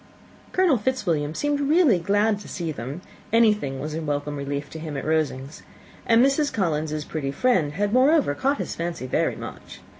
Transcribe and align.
Colonel 0.51 0.79
Fitzwilliam 0.79 1.35
seemed 1.35 1.59
really 1.59 1.99
glad 1.99 2.39
to 2.39 2.47
see 2.49 2.71
them: 2.71 3.01
anything 3.31 3.79
was 3.79 3.93
a 3.93 4.01
welcome 4.01 4.35
relief 4.35 4.67
to 4.71 4.79
him 4.79 4.97
at 4.97 5.05
Rosings; 5.05 5.61
and 6.07 6.25
Mrs. 6.25 6.51
Collins's 6.51 7.05
pretty 7.05 7.29
friend 7.29 7.73
had, 7.73 7.93
moreover, 7.93 8.33
caught 8.33 8.57
his 8.57 8.73
fancy 8.73 9.05
very 9.05 9.35
much. 9.35 9.79